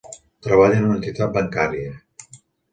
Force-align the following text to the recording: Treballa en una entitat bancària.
Treballa 0.47 0.79
en 0.79 0.87
una 0.87 0.97
entitat 1.01 1.37
bancària. 1.37 1.95